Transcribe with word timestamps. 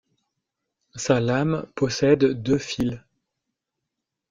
Sa 0.95 1.19
lame 1.19 1.67
possède 1.75 2.41
deux 2.41 2.57
fils. 2.57 2.95